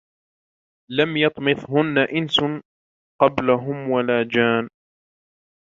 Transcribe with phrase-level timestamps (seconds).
[0.91, 2.39] لَمْ يَطْمِثْهُنَّ إِنْسٌ
[3.21, 4.69] قَبْلَهُمْ وَلَا جَانٌّ